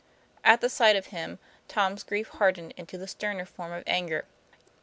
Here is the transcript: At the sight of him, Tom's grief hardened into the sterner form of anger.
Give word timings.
At 0.43 0.61
the 0.61 0.67
sight 0.69 0.95
of 0.95 1.05
him, 1.13 1.37
Tom's 1.67 2.01
grief 2.01 2.29
hardened 2.29 2.73
into 2.75 2.97
the 2.97 3.07
sterner 3.07 3.45
form 3.45 3.71
of 3.71 3.83
anger. 3.85 4.25